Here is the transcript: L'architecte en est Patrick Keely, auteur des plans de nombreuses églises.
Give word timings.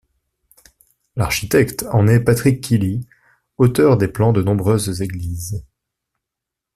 L'architecte 1.15 1.85
en 1.91 2.07
est 2.07 2.19
Patrick 2.21 2.59
Keely, 2.63 3.05
auteur 3.59 3.97
des 3.97 4.07
plans 4.07 4.33
de 4.33 4.41
nombreuses 4.41 4.99
églises. 5.03 5.63